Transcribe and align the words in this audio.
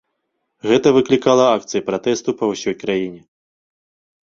Гэта 0.69 0.93
выклікала 0.97 1.45
акцыі 1.59 1.83
пратэсту 1.91 2.37
па 2.41 2.51
ўсёй 2.55 2.75
краіне. 2.81 3.21